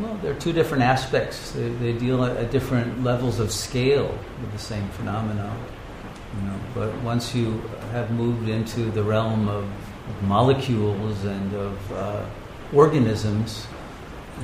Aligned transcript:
Well, 0.00 0.14
there 0.22 0.32
are 0.32 0.40
two 0.40 0.54
different 0.54 0.82
aspects. 0.82 1.52
They, 1.52 1.68
they 1.68 1.92
deal 1.92 2.24
at 2.24 2.50
different 2.50 3.04
levels 3.04 3.38
of 3.38 3.52
scale 3.52 4.18
with 4.40 4.50
the 4.52 4.58
same 4.58 4.88
phenomenon. 4.90 5.62
You 6.36 6.48
know, 6.48 6.60
but 6.74 6.94
once 7.02 7.34
you 7.34 7.58
have 7.92 8.10
moved 8.10 8.48
into 8.48 8.90
the 8.92 9.02
realm 9.02 9.48
of, 9.48 9.64
of 9.64 10.22
molecules 10.22 11.22
and 11.24 11.54
of 11.54 11.92
uh, 11.92 12.24
organisms, 12.72 13.66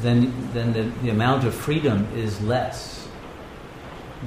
then 0.00 0.30
then 0.52 0.74
the, 0.74 0.82
the 1.02 1.08
amount 1.08 1.44
of 1.44 1.54
freedom 1.54 2.06
is 2.14 2.38
less 2.42 3.08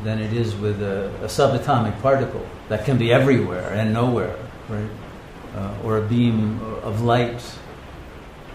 than 0.04 0.20
it 0.20 0.34
is 0.34 0.55
with 0.55 0.82
a, 0.82 1.09
a 1.21 1.27
subatomic 1.27 2.02
particle 2.02 2.46
that 2.70 2.86
can 2.86 2.98
be 2.98 3.14
everywhere 3.14 3.71
and 3.73 3.93
nowhere, 3.93 4.36
right? 4.68 4.89
Uh, 5.55 5.75
or 5.84 5.98
a 5.98 6.02
beam 6.02 6.59
of 6.82 7.02
light, 7.02 7.41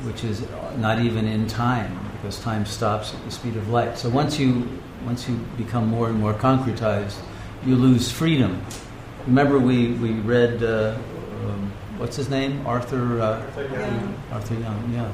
which 0.03 0.25
is 0.25 0.45
not 0.77 0.99
even 0.99 1.27
in 1.27 1.47
time 1.47 1.98
because 2.12 2.41
time 2.41 2.66
stops 2.66 3.15
at 3.15 3.25
the 3.25 3.30
speed 3.30 3.57
of 3.57 3.69
light. 3.71 3.97
So 3.98 4.09
once 4.09 4.39
you 4.39 4.69
once 5.05 5.29
you 5.29 5.37
become 5.57 5.87
more 5.87 6.09
and 6.09 6.19
more 6.19 6.35
concretized, 6.35 7.16
you 7.65 7.77
lose 7.77 8.11
freedom 8.11 8.65
Remember, 9.27 9.59
we, 9.59 9.93
we 9.93 10.11
read, 10.11 10.62
uh, 10.62 10.99
um, 11.47 11.73
what's 11.97 12.16
his 12.16 12.29
name? 12.29 12.66
Arthur, 12.66 13.23
uh, 13.23 13.41
Arthur 13.41 13.62
Young. 13.62 14.23
Arthur 14.30 14.55
Young, 14.55 14.93
yeah. 14.93 15.12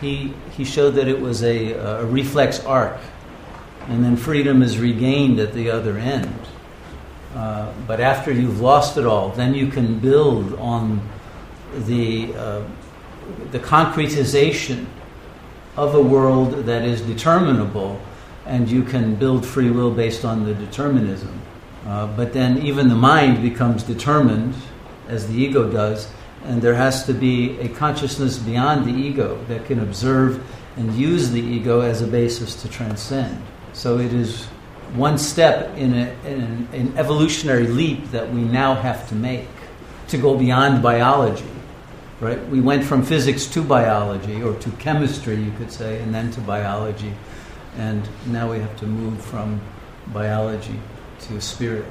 He, 0.00 0.34
he 0.50 0.64
showed 0.64 0.92
that 0.96 1.06
it 1.06 1.20
was 1.20 1.44
a, 1.44 1.72
a 1.74 2.04
reflex 2.04 2.64
arc, 2.64 2.98
and 3.86 4.02
then 4.02 4.16
freedom 4.16 4.62
is 4.62 4.78
regained 4.78 5.38
at 5.38 5.52
the 5.52 5.70
other 5.70 5.96
end. 5.96 6.34
Uh, 7.36 7.72
but 7.86 8.00
after 8.00 8.32
you've 8.32 8.60
lost 8.60 8.96
it 8.96 9.06
all, 9.06 9.28
then 9.30 9.54
you 9.54 9.68
can 9.68 10.00
build 10.00 10.54
on 10.54 11.08
the, 11.86 12.34
uh, 12.34 12.62
the 13.50 13.58
concretization 13.58 14.86
of 15.76 15.94
a 15.94 16.02
world 16.02 16.66
that 16.66 16.82
is 16.82 17.00
determinable, 17.02 18.00
and 18.46 18.70
you 18.70 18.82
can 18.82 19.14
build 19.14 19.44
free 19.44 19.70
will 19.70 19.90
based 19.90 20.24
on 20.24 20.44
the 20.44 20.54
determinism. 20.54 21.40
Uh, 21.86 22.06
but 22.16 22.32
then 22.32 22.58
even 22.58 22.88
the 22.88 22.94
mind 22.94 23.42
becomes 23.42 23.82
determined, 23.82 24.54
as 25.08 25.28
the 25.28 25.34
ego 25.34 25.70
does, 25.70 26.08
and 26.44 26.62
there 26.62 26.74
has 26.74 27.04
to 27.06 27.12
be 27.12 27.58
a 27.60 27.68
consciousness 27.68 28.38
beyond 28.38 28.86
the 28.86 28.92
ego 28.92 29.38
that 29.48 29.64
can 29.66 29.80
observe 29.80 30.42
and 30.76 30.92
use 30.94 31.30
the 31.30 31.40
ego 31.40 31.80
as 31.80 32.02
a 32.02 32.06
basis 32.06 32.60
to 32.62 32.68
transcend. 32.68 33.42
So 33.72 33.98
it 33.98 34.12
is 34.12 34.44
one 34.94 35.18
step 35.18 35.76
in, 35.76 35.92
a, 35.94 36.14
in 36.24 36.40
an, 36.40 36.68
an 36.72 36.98
evolutionary 36.98 37.66
leap 37.66 38.10
that 38.10 38.32
we 38.32 38.42
now 38.42 38.74
have 38.74 39.08
to 39.08 39.14
make 39.14 39.48
to 40.08 40.18
go 40.18 40.36
beyond 40.36 40.82
biology. 40.82 41.44
Right? 42.18 42.44
We 42.48 42.60
went 42.60 42.82
from 42.82 43.02
physics 43.02 43.46
to 43.48 43.62
biology, 43.62 44.42
or 44.42 44.54
to 44.54 44.70
chemistry, 44.72 45.36
you 45.36 45.52
could 45.58 45.70
say, 45.70 46.00
and 46.00 46.14
then 46.14 46.30
to 46.32 46.40
biology. 46.40 47.12
And 47.76 48.08
now 48.26 48.50
we 48.50 48.58
have 48.58 48.74
to 48.78 48.86
move 48.86 49.22
from 49.22 49.60
biology 50.14 50.80
to 51.20 51.40
spirit. 51.40 51.84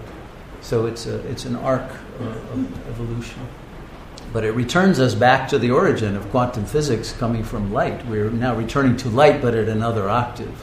So 0.62 0.88
it's, 0.88 1.06
a, 1.06 1.20
it's 1.28 1.46
an 1.46 1.56
arc 1.56 1.92
of 2.20 2.88
evolution. 2.90 3.40
But 4.34 4.44
it 4.44 4.52
returns 4.52 5.00
us 5.00 5.14
back 5.14 5.48
to 5.50 5.60
the 5.60 5.70
origin 5.70 6.16
of 6.16 6.28
quantum 6.32 6.66
physics 6.66 7.12
coming 7.14 7.44
from 7.44 7.72
light. 7.72 8.06
We're 8.08 8.32
now 8.32 8.56
returning 8.56 8.98
to 8.98 9.10
light, 9.10 9.42
but 9.42 9.54
at 9.54 9.70
another 9.70 10.10
octave. 10.10 10.60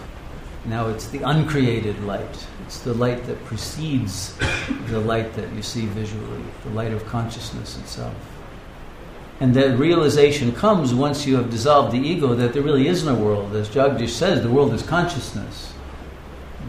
Now 0.64 0.88
it's 0.88 1.08
the 1.08 1.22
uncreated 1.22 2.02
light. 2.04 2.46
It's 2.66 2.80
the 2.80 2.94
light 2.94 3.24
that 3.26 3.42
precedes 3.44 4.36
the 4.88 5.00
light 5.00 5.34
that 5.34 5.52
you 5.52 5.62
see 5.62 5.86
visually, 5.86 6.42
the 6.64 6.70
light 6.70 6.92
of 6.92 7.06
consciousness 7.06 7.78
itself. 7.78 8.14
And 9.42 9.54
that 9.54 9.76
realization 9.76 10.52
comes 10.52 10.94
once 10.94 11.26
you 11.26 11.34
have 11.34 11.50
dissolved 11.50 11.90
the 11.90 11.98
ego 11.98 12.32
that 12.32 12.52
there 12.52 12.62
really 12.62 12.86
is 12.86 13.04
no 13.04 13.16
world. 13.16 13.56
As 13.56 13.68
Jagdish 13.68 14.10
says, 14.10 14.40
the 14.40 14.48
world 14.48 14.72
is 14.72 14.84
consciousness. 14.84 15.72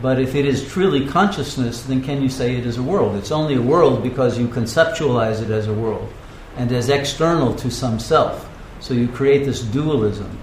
But 0.01 0.19
if 0.19 0.33
it 0.33 0.43
is 0.43 0.67
truly 0.67 1.05
consciousness, 1.05 1.83
then 1.83 2.01
can 2.01 2.23
you 2.23 2.29
say 2.29 2.55
it 2.55 2.65
is 2.65 2.77
a 2.77 2.81
world? 2.81 3.15
It's 3.15 3.29
only 3.29 3.53
a 3.53 3.61
world 3.61 4.01
because 4.01 4.39
you 4.39 4.47
conceptualize 4.47 5.39
it 5.39 5.51
as 5.51 5.67
a 5.67 5.73
world 5.73 6.11
and 6.57 6.71
as 6.71 6.89
external 6.89 7.53
to 7.57 7.69
some 7.69 7.99
self. 7.99 8.49
So 8.79 8.95
you 8.95 9.07
create 9.07 9.45
this 9.45 9.61
dualism. 9.61 10.35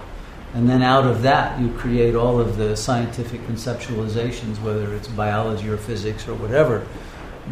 And 0.54 0.70
then 0.70 0.84
out 0.84 1.08
of 1.08 1.22
that, 1.22 1.58
you 1.60 1.72
create 1.72 2.14
all 2.14 2.38
of 2.38 2.56
the 2.56 2.76
scientific 2.76 3.40
conceptualizations, 3.48 4.62
whether 4.62 4.94
it's 4.94 5.08
biology 5.08 5.68
or 5.68 5.78
physics 5.78 6.28
or 6.28 6.34
whatever. 6.34 6.86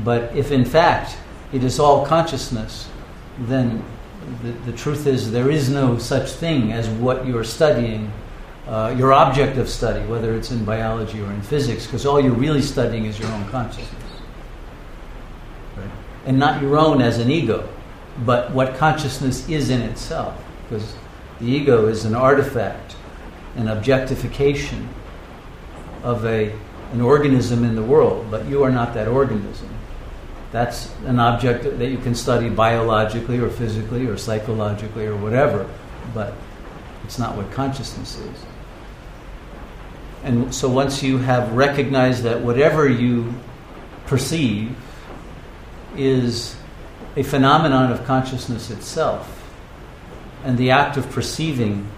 But 0.04 0.36
if 0.36 0.52
in 0.52 0.64
fact 0.64 1.16
it 1.52 1.64
is 1.64 1.80
all 1.80 2.06
consciousness, 2.06 2.88
then 3.40 3.82
the, 4.42 4.52
the 4.70 4.72
truth 4.72 5.06
is 5.06 5.30
there 5.30 5.50
is 5.50 5.68
no 5.68 5.98
such 5.98 6.30
thing 6.30 6.72
as 6.72 6.88
what 6.88 7.26
you're 7.26 7.44
studying 7.44 8.12
uh, 8.68 8.94
your 8.98 9.14
object 9.14 9.56
of 9.56 9.68
study, 9.68 10.04
whether 10.06 10.34
it's 10.34 10.50
in 10.50 10.62
biology 10.62 11.22
or 11.22 11.30
in 11.32 11.40
physics, 11.40 11.86
because 11.86 12.04
all 12.04 12.20
you're 12.20 12.34
really 12.34 12.60
studying 12.60 13.06
is 13.06 13.18
your 13.18 13.30
own 13.30 13.48
consciousness. 13.48 14.12
Right? 15.74 15.90
And 16.26 16.38
not 16.38 16.60
your 16.60 16.76
own 16.76 17.00
as 17.00 17.18
an 17.18 17.30
ego, 17.30 17.66
but 18.26 18.50
what 18.52 18.76
consciousness 18.76 19.48
is 19.48 19.70
in 19.70 19.80
itself. 19.80 20.38
Because 20.64 20.94
the 21.40 21.46
ego 21.46 21.86
is 21.86 22.04
an 22.04 22.14
artifact, 22.14 22.94
an 23.56 23.68
objectification 23.68 24.86
of 26.02 26.26
a, 26.26 26.52
an 26.92 27.00
organism 27.00 27.64
in 27.64 27.74
the 27.74 27.82
world, 27.82 28.30
but 28.30 28.44
you 28.46 28.62
are 28.64 28.70
not 28.70 28.92
that 28.92 29.08
organism. 29.08 29.68
That's 30.50 30.90
an 31.04 31.18
object 31.18 31.64
that 31.78 31.88
you 31.88 31.98
can 31.98 32.14
study 32.14 32.48
biologically 32.48 33.38
or 33.38 33.50
physically 33.50 34.06
or 34.06 34.16
psychologically 34.16 35.06
or 35.06 35.16
whatever, 35.16 35.68
but 36.14 36.32
it's 37.04 37.18
not 37.18 37.36
what 37.36 37.50
consciousness 37.50 38.18
is. 38.18 38.44
And 40.24 40.54
so 40.54 40.68
once 40.68 41.02
you 41.02 41.18
have 41.18 41.52
recognized 41.52 42.22
that 42.22 42.40
whatever 42.40 42.88
you 42.88 43.34
perceive 44.06 44.74
is 45.96 46.56
a 47.16 47.22
phenomenon 47.22 47.92
of 47.92 48.04
consciousness 48.04 48.70
itself, 48.70 49.34
and 50.44 50.56
the 50.56 50.70
act 50.70 50.96
of 50.96 51.08
perceiving 51.10 51.88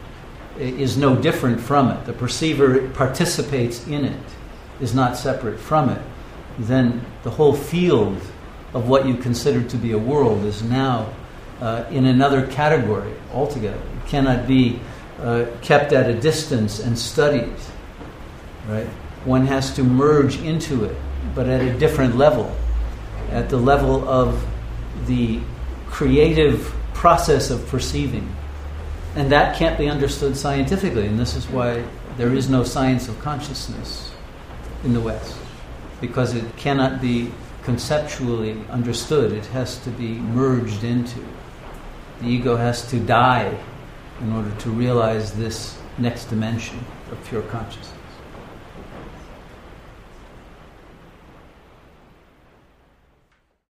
is 0.59 0.97
no 0.97 1.15
different 1.15 1.60
from 1.60 1.89
it, 1.89 2.05
the 2.05 2.12
perceiver 2.12 2.89
participates 2.91 3.87
in 3.87 4.05
it, 4.05 4.22
is 4.81 4.94
not 4.94 5.16
separate 5.16 5.59
from 5.59 5.89
it, 5.89 6.03
then 6.59 7.05
the 7.22 7.31
whole 7.31 7.55
field 7.55 8.21
of 8.75 8.89
what 8.89 9.07
you 9.07 9.15
consider 9.17 9.63
to 9.63 9.77
be 9.77 9.93
a 9.93 9.99
world 9.99 10.45
is 10.45 10.63
now 10.63 11.13
uh, 11.61 11.85
in 11.91 12.07
another 12.07 12.47
category 12.47 13.13
altogether. 13.33 13.79
It 13.79 14.09
cannot 14.09 14.47
be 14.47 14.81
uh, 15.21 15.47
kept 15.61 15.93
at 15.93 16.09
a 16.09 16.15
distance 16.15 16.81
and 16.81 16.99
studied 16.99 17.53
right? 18.71 18.87
One 19.25 19.47
has 19.47 19.75
to 19.75 19.83
merge 19.83 20.41
into 20.41 20.85
it, 20.85 20.97
but 21.35 21.49
at 21.49 21.61
a 21.61 21.79
different 21.79 22.17
level, 22.17 22.55
at 23.31 23.49
the 23.49 23.57
level 23.57 24.09
of 24.09 24.45
the 25.07 25.41
creative 25.87 26.73
process 26.95 27.51
of 27.51 27.67
perceiving. 27.69 28.35
And 29.17 29.33
that 29.33 29.57
can't 29.57 29.77
be 29.77 29.89
understood 29.89 30.37
scientifically, 30.37 31.07
and 31.07 31.19
this 31.19 31.35
is 31.35 31.49
why 31.49 31.85
there 32.17 32.33
is 32.33 32.49
no 32.49 32.65
science 32.65 33.09
of 33.09 33.19
consciousness 33.21 34.13
in 34.85 34.93
the 34.93 35.01
West, 35.01 35.37
because 36.01 36.35
it 36.35 36.57
cannot 36.57 37.01
be 37.01 37.33
conceptually 37.62 38.62
understood, 38.71 39.32
it 39.32 39.47
has 39.47 39.78
to 39.84 39.91
be 39.91 40.15
merged 40.15 40.84
into. 40.84 41.21
The 42.21 42.26
ego 42.26 42.56
has 42.56 42.88
to 42.91 42.98
die 42.98 43.56
in 44.21 44.32
order 44.32 44.50
to 44.50 44.71
realize 44.71 45.32
this 45.32 45.78
next 45.98 46.26
dimension 46.26 46.78
of 47.10 47.22
pure 47.26 47.43
consciousness. 47.43 48.00